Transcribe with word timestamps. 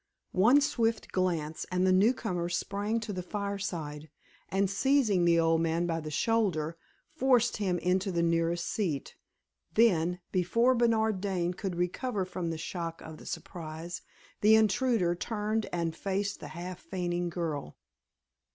One 0.33 0.61
swift 0.61 1.11
glance, 1.11 1.63
and 1.71 1.85
the 1.85 1.91
newcomer 1.91 2.49
sprang 2.49 2.99
to 3.01 3.13
the 3.13 3.21
fireside, 3.21 4.09
and 4.49 4.67
seizing 4.67 5.25
the 5.25 5.39
old 5.39 5.61
man 5.61 5.85
by 5.85 5.99
the 5.99 6.09
shoulder, 6.09 6.75
forced 7.13 7.57
him 7.57 7.77
into 7.77 8.11
the 8.11 8.23
nearest 8.23 8.65
seat; 8.65 9.15
then, 9.75 10.19
before 10.31 10.73
Bernard 10.73 11.21
Dane 11.21 11.53
could 11.53 11.75
recover 11.75 12.25
from 12.25 12.49
the 12.49 12.57
shock 12.57 12.99
of 13.01 13.17
the 13.17 13.27
surprise, 13.27 14.01
the 14.39 14.55
intruder 14.55 15.13
turned 15.13 15.67
and 15.71 15.95
faced 15.95 16.39
the 16.39 16.47
half 16.47 16.79
fainting 16.79 17.29
girl. 17.29 17.77